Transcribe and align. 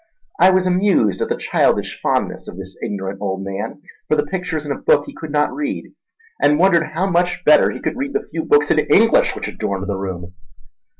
I 0.39 0.49
was 0.49 0.65
amused 0.65 1.21
at 1.21 1.29
the 1.29 1.37
childish 1.37 1.99
fondness 2.01 2.47
of 2.47 2.57
this 2.57 2.75
ignorant 2.81 3.21
old 3.21 3.43
man 3.43 3.83
for 4.07 4.15
the 4.15 4.25
pictures 4.25 4.65
in 4.65 4.71
a 4.71 4.81
book 4.81 5.05
he 5.05 5.13
could 5.13 5.29
not 5.29 5.53
read, 5.53 5.93
and 6.41 6.57
wondered 6.57 6.93
how 6.95 7.07
much 7.07 7.43
better 7.45 7.69
he 7.69 7.79
could 7.79 7.95
read 7.97 8.13
the 8.13 8.25
few 8.31 8.43
books 8.43 8.71
in 8.71 8.79
English 8.79 9.35
which 9.35 9.47
adorned 9.47 9.85
the 9.85 9.95
room. 9.95 10.33